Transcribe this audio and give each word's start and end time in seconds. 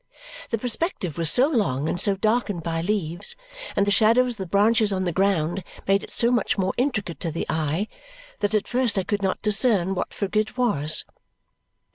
The 0.49 0.57
perspective 0.57 1.15
was 1.19 1.29
so 1.29 1.47
long 1.47 1.87
and 1.87 2.01
so 2.01 2.15
darkened 2.15 2.63
by 2.63 2.81
leaves, 2.81 3.35
and 3.75 3.85
the 3.85 3.91
shadows 3.91 4.33
of 4.33 4.37
the 4.37 4.47
branches 4.47 4.91
on 4.91 5.03
the 5.03 5.11
ground 5.11 5.63
made 5.87 6.03
it 6.03 6.11
so 6.11 6.31
much 6.31 6.57
more 6.57 6.73
intricate 6.75 7.19
to 7.19 7.29
the 7.29 7.45
eye, 7.47 7.87
that 8.39 8.55
at 8.55 8.67
first 8.67 8.97
I 8.97 9.03
could 9.03 9.21
not 9.21 9.43
discern 9.43 9.93
what 9.93 10.11
figure 10.11 10.41
it 10.41 10.57
was. 10.57 11.05